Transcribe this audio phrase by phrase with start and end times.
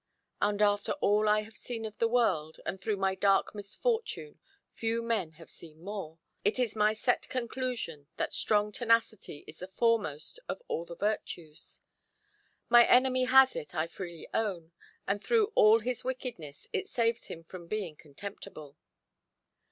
[0.41, 4.39] And after all I have seen of the world, and through my dark misfortune
[4.73, 9.67] few men have seen more, it is my set conclusion that strong tenacity is the
[9.67, 11.81] foremost of all the virtues.
[12.67, 14.71] My enemy has it, I freely own,
[15.07, 18.77] and through all his wickedness it saves him from being contemptible.